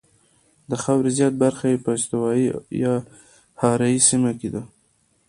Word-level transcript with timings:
د 0.69 0.71
خاورې 0.83 1.11
زیاته 1.17 1.37
برخه 1.43 1.65
یې 1.71 1.77
په 1.85 1.91
استوایي 1.97 2.45
یا 2.83 2.93
حاره 3.61 3.87
یې 3.93 3.99
سیمه 4.09 4.31
کې 4.39 4.49
ده. 4.53 4.61